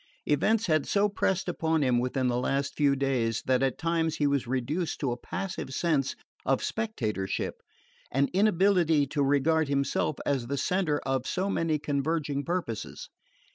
Events 0.25 0.65
had 0.65 0.87
so 0.87 1.07
pressed 1.07 1.47
upon 1.47 1.83
him 1.83 1.99
within 1.99 2.25
the 2.27 2.39
last 2.39 2.75
few 2.75 2.95
days 2.95 3.43
that 3.45 3.61
at 3.61 3.77
times 3.77 4.15
he 4.15 4.25
was 4.25 4.47
reduced 4.47 4.99
to 4.99 5.11
a 5.11 5.15
passive 5.15 5.69
sense 5.71 6.15
of 6.43 6.63
spectatorship, 6.63 7.61
an 8.09 8.27
inability 8.33 9.05
to 9.05 9.21
regard 9.21 9.67
himself 9.67 10.15
as 10.25 10.47
the 10.47 10.57
centre 10.57 10.97
of 11.05 11.27
so 11.27 11.51
many 11.51 11.77
converging 11.77 12.43
purposes. 12.43 13.09